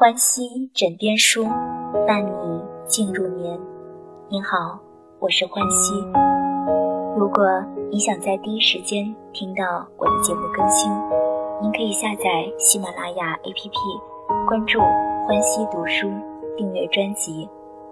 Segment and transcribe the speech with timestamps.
[0.00, 1.44] 欢喜枕边书，
[2.06, 3.60] 伴你进入眠。
[4.30, 4.80] 您好，
[5.18, 5.92] 我是欢喜。
[7.18, 7.44] 如果
[7.90, 10.90] 你想在第一时间听到我的节目更新，
[11.60, 14.78] 您可以下载喜马拉雅 APP，关注
[15.28, 16.08] “欢喜读书”，
[16.56, 17.46] 订阅专辑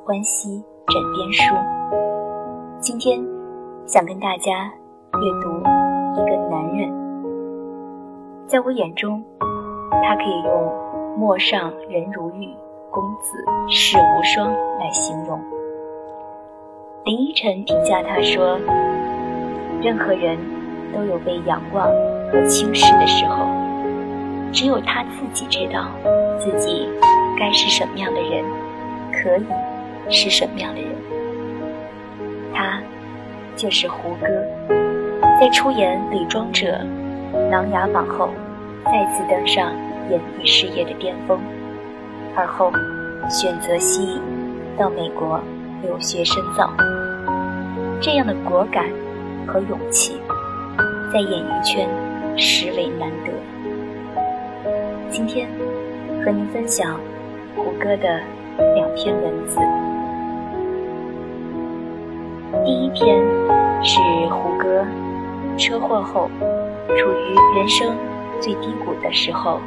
[0.06, 1.54] 《欢喜枕边书》。
[2.80, 3.22] 今天
[3.84, 4.72] 想跟大家
[5.12, 5.58] 阅读
[6.18, 6.90] 一个男人，
[8.46, 9.22] 在我眼中，
[10.02, 10.87] 他可以用。
[11.18, 12.48] 陌上人如玉，
[12.92, 15.42] 公子世无双来形容。
[17.04, 18.56] 林依晨评价他说
[19.82, 20.38] ：“任何人
[20.94, 21.88] 都有被仰望
[22.30, 23.48] 和轻视的时候，
[24.52, 25.88] 只有他自己知道
[26.38, 26.88] 自己
[27.36, 28.44] 该是什么样的人，
[29.12, 30.90] 可以是什么样的人。
[32.54, 32.80] 他
[33.56, 34.28] 就是胡歌，
[35.40, 36.66] 在出演《伪装者》
[37.50, 38.28] 《琅琊榜》后，
[38.84, 39.72] 再次登上。”
[40.10, 41.38] 演艺事业的巅峰，
[42.34, 42.72] 而后
[43.28, 44.18] 选择西
[44.78, 45.40] 到美国
[45.82, 46.72] 留学深造。
[48.00, 48.86] 这样的果敢
[49.46, 50.18] 和勇气，
[51.12, 51.88] 在演艺圈
[52.36, 53.32] 实为难得。
[55.10, 55.48] 今天
[56.24, 56.98] 和您分享
[57.54, 58.20] 胡歌的
[58.74, 59.58] 两篇文字。
[62.64, 63.22] 第一篇
[63.82, 64.86] 是胡歌
[65.58, 66.30] 车祸后，
[66.96, 67.94] 处于人生
[68.40, 69.60] 最低谷的时候。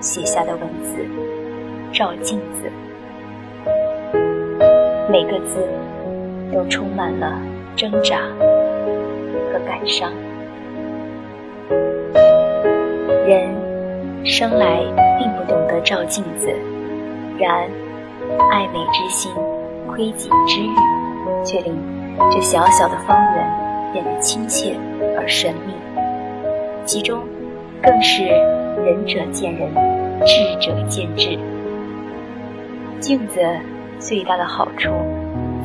[0.00, 1.04] 写下的文字，
[1.92, 2.70] 照镜子，
[5.10, 5.56] 每个字
[6.52, 7.40] 都充满了
[7.74, 8.20] 挣扎
[9.52, 10.12] 和感伤。
[13.26, 13.48] 人
[14.24, 14.78] 生来
[15.18, 16.48] 并不懂得照镜子，
[17.38, 17.68] 然
[18.52, 19.32] 爱美之心、
[19.88, 21.76] 窥己之欲，却令
[22.30, 24.76] 这小小的方圆变得亲切
[25.18, 25.74] 而神秘。
[26.84, 27.20] 其中，
[27.82, 28.67] 更是。
[28.84, 29.68] 仁者见仁，
[30.24, 31.38] 智者见智。
[33.00, 33.40] 镜子
[33.98, 34.90] 最大的好处，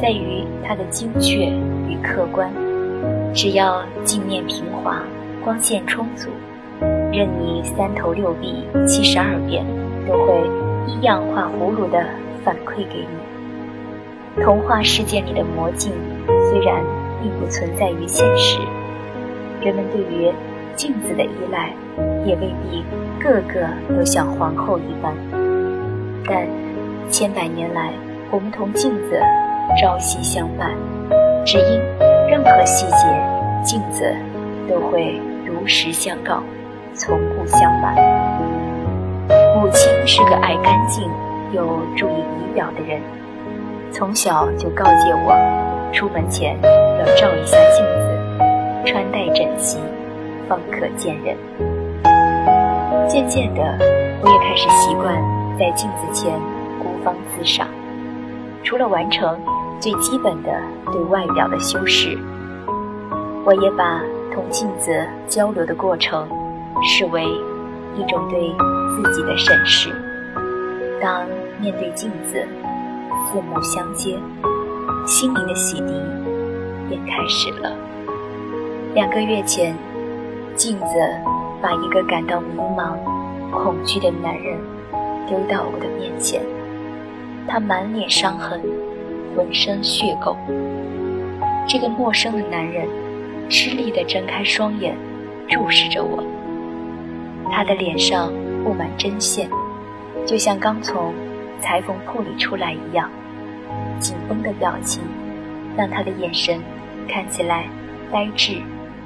[0.02, 1.45] 在于它的精确
[1.88, 2.52] 与客观。
[3.33, 5.04] 只要镜面平滑，
[5.43, 6.30] 光线充足，
[7.11, 9.66] 任你三头六臂、七十二变，
[10.08, 10.42] 都会
[10.87, 12.05] 一样画葫芦的
[12.43, 14.43] 反馈给你。
[14.43, 15.92] 童话世界里的魔镜，
[16.49, 16.83] 虽然
[17.21, 18.60] 并不存在于现实，
[19.61, 20.32] 人们对于
[20.76, 21.73] 镜子的依赖，
[22.26, 22.83] 也未必
[23.21, 25.14] 个个都像皇后一般。
[26.26, 26.48] 但
[27.09, 27.92] 千百年来，
[28.31, 29.20] 我们同镜子
[29.81, 30.71] 朝夕相伴，
[31.45, 31.80] 只因
[32.30, 33.08] 任何细节，
[33.64, 34.14] 镜子
[34.70, 36.42] 都会如实相告，
[36.93, 37.95] 从不相瞒。
[39.55, 41.04] 母亲是个爱干净
[41.52, 43.02] 又注意仪表的人，
[43.92, 49.77] 从小就告诫我，出门前要照一下镜子，穿戴整齐。
[50.49, 51.37] 方可见人。
[53.08, 53.61] 渐渐的，
[54.21, 55.15] 我也开始习惯
[55.59, 56.31] 在镜子前
[56.80, 57.67] 孤芳自赏。
[58.64, 59.39] 除了完成
[59.80, 60.52] 最基本的
[60.91, 62.17] 对外表的修饰，
[63.45, 64.02] 我也把
[64.33, 66.27] 同镜子交流的过程
[66.83, 67.23] 视为
[67.95, 68.55] 一种对
[68.95, 69.92] 自己的审视。
[71.02, 71.25] 当
[71.59, 72.45] 面对镜子，
[73.27, 74.17] 四目相接，
[75.05, 75.93] 心灵的洗涤
[76.89, 77.71] 便开始了。
[78.93, 79.75] 两个月前。
[80.55, 80.86] 镜子
[81.63, 82.97] 把一个感到迷茫、
[83.49, 84.59] 恐惧的男人
[85.25, 86.41] 丢到我的面前，
[87.47, 88.61] 他满脸伤痕，
[89.33, 90.35] 浑身血垢。
[91.65, 92.85] 这个陌生的男人
[93.49, 94.93] 吃力地睁开双眼，
[95.47, 96.21] 注视着我。
[97.49, 98.30] 他的脸上
[98.65, 99.49] 布满针线，
[100.25, 101.13] 就像刚从
[101.61, 103.09] 裁缝铺里出来一样。
[103.99, 105.01] 紧绷的表情
[105.77, 106.59] 让他的眼神
[107.07, 107.63] 看起来
[108.11, 108.57] 呆滞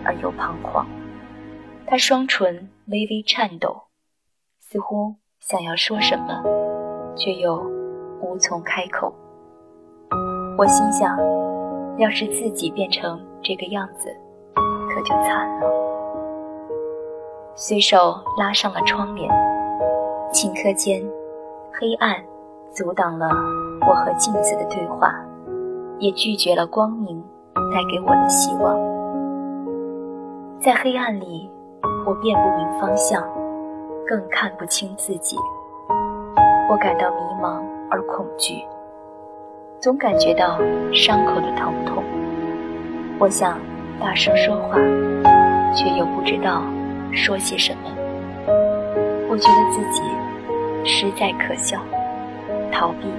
[0.04, 0.84] 而又彷徨。
[1.90, 3.84] 他双唇微微颤抖，
[4.60, 6.44] 似乎想要说什么，
[7.16, 7.56] 却又
[8.20, 9.16] 无从开口。
[10.58, 11.18] 我心想，
[11.98, 14.10] 要是自己变成这个样子，
[14.90, 15.68] 可就惨了。
[17.56, 19.32] 随手拉上了窗帘，
[20.34, 21.02] 顷刻间，
[21.72, 22.22] 黑暗
[22.70, 23.30] 阻挡了
[23.88, 25.16] 我和镜子的对话，
[26.00, 27.24] 也拒绝了光明
[27.72, 28.78] 带给我的希望。
[30.60, 31.50] 在黑暗里。
[32.08, 33.22] 我辨不明方向，
[34.08, 35.36] 更看不清自己。
[36.70, 37.62] 我感到迷茫
[37.92, 38.64] 而恐惧，
[39.82, 40.58] 总感觉到
[40.94, 42.02] 伤口的疼痛。
[43.20, 43.60] 我想
[44.00, 44.78] 大声说话，
[45.76, 46.64] 却又不知道
[47.12, 47.92] 说些什么。
[49.30, 50.02] 我觉得自己
[50.90, 51.78] 实在可笑，
[52.72, 53.12] 逃避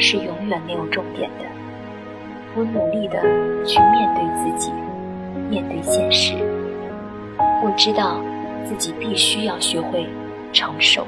[0.00, 1.44] 是永远没有终点的。
[2.56, 3.20] 我努力的
[3.64, 4.72] 去面对自己，
[5.48, 6.34] 面对现实。
[7.60, 8.20] 我知道
[8.64, 10.06] 自己必须要学会
[10.52, 11.06] 承受，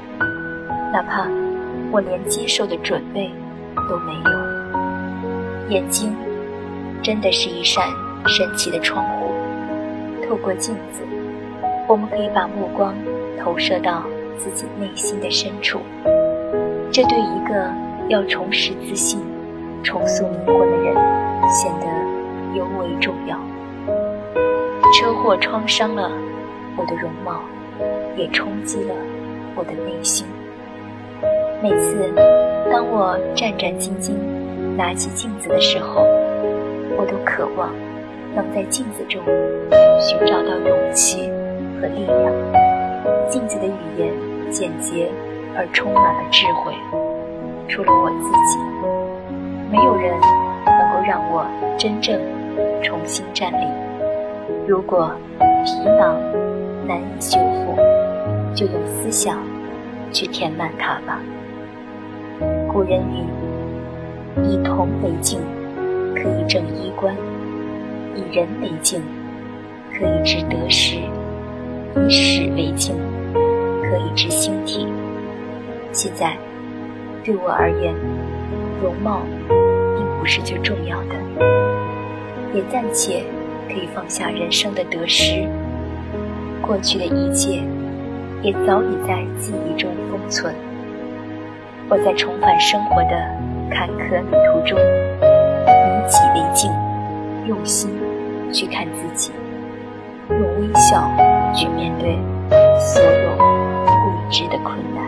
[0.91, 1.25] 哪怕
[1.91, 3.31] 我连接受的准备
[3.89, 5.69] 都没有。
[5.69, 6.13] 眼睛
[7.01, 7.87] 真的是一扇
[8.27, 9.31] 神奇的窗户，
[10.27, 11.01] 透过镜子，
[11.87, 12.93] 我们可以把目光
[13.39, 14.03] 投射到
[14.37, 15.79] 自己内心的深处。
[16.91, 17.73] 这对一个
[18.09, 19.21] 要重拾自信、
[19.83, 20.93] 重塑灵魂的人，
[21.49, 21.87] 显得
[22.57, 23.39] 尤为重要。
[24.99, 26.11] 车祸创伤了
[26.77, 27.41] 我的容貌，
[28.15, 28.95] 也冲击了
[29.55, 30.25] 我的内心。
[31.61, 32.11] 每次，
[32.71, 34.13] 当我战战兢兢
[34.75, 36.03] 拿起镜子的时候，
[36.97, 37.73] 我都渴望
[38.33, 39.21] 能在镜子中
[39.99, 41.29] 寻找到勇气
[41.79, 42.33] 和力量。
[43.29, 44.11] 镜子的语言
[44.49, 45.09] 简洁
[45.55, 46.73] 而充满了智慧，
[47.67, 48.59] 除了我自己，
[49.69, 50.11] 没有人
[50.65, 51.45] 能够让我
[51.77, 52.19] 真正
[52.81, 53.90] 重新站立。
[54.67, 55.11] 如果
[55.65, 56.15] 皮囊
[56.87, 57.75] 难以修复，
[58.53, 59.39] 就用思想
[60.11, 61.19] 去填满它吧。
[62.71, 65.39] 古人云：“以铜为镜，
[66.15, 67.13] 可以正衣冠；
[68.15, 69.01] 以人为镜，
[69.91, 70.99] 可以知得失；
[71.95, 72.95] 以史为镜，
[73.81, 74.87] 可以知兴替。”
[75.91, 76.37] 现在，
[77.23, 77.93] 对我而言，
[78.81, 79.21] 容貌
[79.97, 81.15] 并不是最重要的，
[82.53, 83.23] 也暂且
[83.71, 85.47] 可以放下人生的得失。
[86.61, 87.61] 过去的一切，
[88.41, 90.53] 也早已在记忆中封存。
[91.89, 93.11] 我在重返生活的
[93.69, 96.69] 坎坷旅途中，以己为镜，
[97.47, 97.89] 用心
[98.51, 99.31] 去看自己，
[100.29, 101.09] 用微笑
[101.55, 102.17] 去面对
[102.77, 105.01] 所有未知的困难。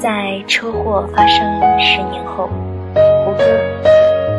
[0.00, 1.38] 在车祸发生
[1.78, 2.48] 十年后，
[3.24, 3.44] 胡歌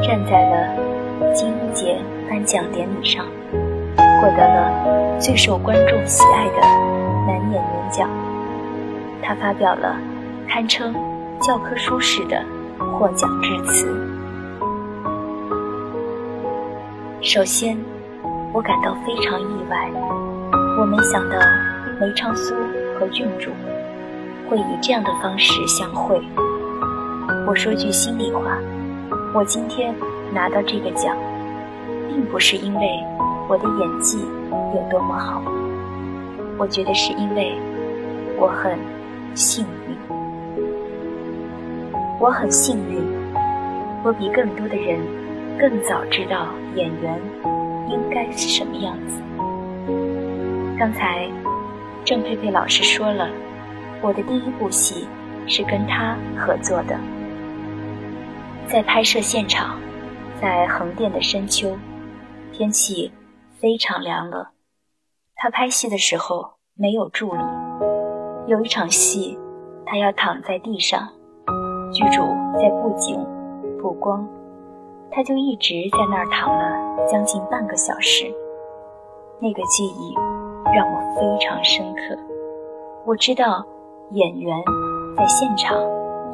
[0.02, 1.98] 站在了金鹰节
[2.34, 3.24] 颁奖典礼上，
[3.96, 6.62] 获得了最受观众喜爱的
[7.28, 8.10] 男演员奖。
[9.22, 9.96] 他发表了。
[10.50, 10.94] 堪称
[11.42, 12.44] 教科书式的
[12.78, 13.88] 获奖致辞。
[17.22, 17.78] 首先，
[18.52, 19.90] 我感到非常意外，
[20.80, 21.36] 我没想到
[22.00, 22.54] 梅长苏
[23.00, 23.52] 和郡主
[24.48, 26.22] 会以这样的方式相会。
[27.48, 28.58] 我说句心里话，
[29.34, 29.96] 我今天
[30.32, 31.16] 拿到这个奖，
[32.14, 33.04] 并不是因为
[33.50, 35.42] 我的演技有多么好，
[36.60, 37.58] 我觉得是因为
[38.38, 38.78] 我很
[39.34, 39.98] 幸运。
[42.20, 43.04] 我很幸运，
[44.04, 45.00] 我比更多的人
[45.60, 47.20] 更早知道演员
[47.90, 49.20] 应该是什么样子。
[50.78, 51.28] 刚才
[52.06, 53.28] 郑佩佩老师说了，
[54.02, 55.08] 我的第一部戏
[55.48, 56.96] 是跟他合作的，
[58.68, 59.80] 在拍摄现场，
[60.40, 61.76] 在横店的深秋，
[62.54, 63.12] 天气
[63.60, 64.52] 非常凉了。
[65.36, 67.42] 他拍戏的时候没有助理，
[68.46, 69.38] 有一场戏，
[69.88, 71.10] 他要躺在地上。
[71.92, 72.22] 剧组
[72.60, 73.20] 在布景、
[73.82, 74.28] 布光，
[75.12, 78.32] 他就一直在那儿躺了将近半个小时。
[79.40, 80.14] 那个记忆
[80.76, 82.18] 让我非常深刻。
[83.06, 83.66] 我知道
[84.12, 84.56] 演员
[85.18, 85.76] 在现场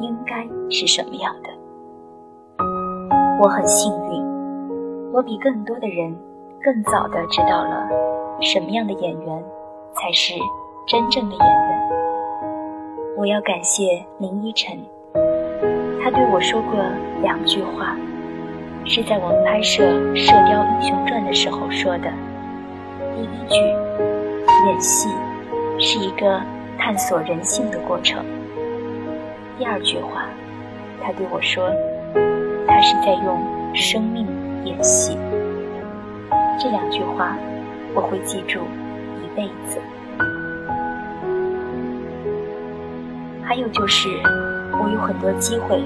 [0.00, 1.48] 应该是什么样的。
[3.42, 4.29] 我很幸运，
[5.12, 6.16] 我比更多的人
[6.62, 7.88] 更早的知道了
[8.40, 9.44] 什么样的演员
[9.94, 10.34] 才是
[10.86, 11.90] 真正的演员。
[13.16, 14.78] 我要感谢林依晨。
[16.02, 16.80] 他对我说过
[17.22, 17.96] 两句话，
[18.84, 19.82] 是在我们拍摄
[20.16, 22.10] 《射雕英雄传》的时候说的。
[23.16, 23.60] 第一句，
[24.68, 25.08] 演戏
[25.80, 26.40] 是一个
[26.78, 28.24] 探索人性的过程。
[29.58, 30.28] 第二句话，
[31.02, 31.68] 他对我说，
[32.66, 33.38] 他是在用
[33.74, 34.24] 生命
[34.64, 35.16] 演戏。
[36.58, 37.36] 这两句话，
[37.94, 38.60] 我会记住
[39.22, 39.78] 一辈子。
[43.42, 44.08] 还有就是。
[44.82, 45.82] 我有很多机会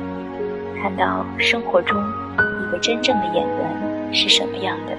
[0.80, 4.92] 看到生活中一个真正的演员是什么样的。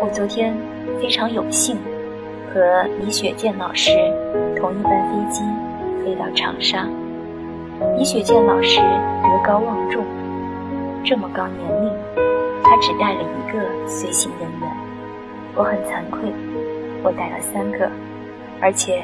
[0.00, 0.54] 我昨天
[1.00, 1.76] 非常有幸
[2.54, 3.90] 和李雪健老师
[4.54, 5.42] 同一班飞机
[6.04, 6.86] 飞到长沙。
[7.98, 8.78] 李雪健老师
[9.24, 10.04] 德高望重，
[11.02, 11.90] 这么高年龄，
[12.62, 14.70] 他只带了一个随行人员。
[15.54, 16.32] 我很惭愧，
[17.02, 17.90] 我带了三个，
[18.60, 19.02] 而且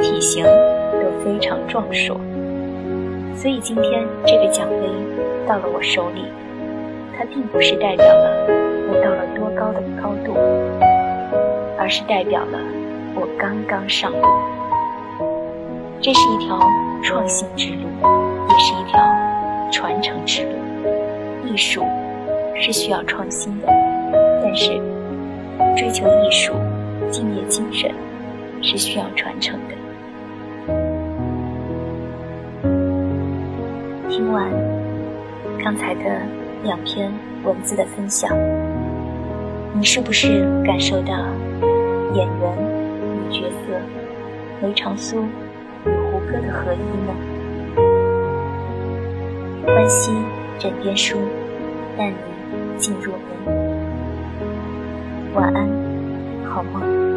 [0.00, 2.16] 体型都非常壮硕。
[3.34, 4.88] 所以今天这个奖杯
[5.46, 6.24] 到了我手里，
[7.16, 8.46] 它并不是代表了
[8.90, 10.34] 我到了多高的高度，
[11.78, 12.58] 而是代表了
[13.14, 14.26] 我刚刚上路。
[16.00, 16.60] 这是一条
[17.02, 17.88] 创新之路，
[18.48, 19.00] 也是一条
[19.72, 20.50] 传承之路。
[21.44, 21.84] 艺术
[22.60, 23.66] 是需要创新的，
[24.42, 24.80] 但是
[25.76, 26.52] 追求艺术、
[27.10, 27.90] 敬业精神
[28.60, 29.74] 是需要传承的。
[34.08, 34.50] 听完
[35.62, 36.20] 刚才的
[36.64, 37.12] 两篇
[37.44, 38.36] 文字的分享，
[39.72, 41.14] 你是不是感受到
[42.14, 42.58] 演员
[43.30, 43.80] 与角色
[44.60, 45.22] 梅长苏
[45.86, 47.14] 与胡歌的合一呢？
[49.64, 50.24] 关心
[50.58, 51.16] 枕边书，
[51.96, 52.14] 伴你
[52.78, 53.18] 进入梦。
[55.34, 55.68] 晚安，
[56.44, 57.07] 好梦。